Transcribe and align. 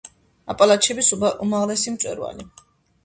აპალაჩების 0.53 1.11
უმაღლესი 1.47 1.95
მწვერვალი. 1.99 2.49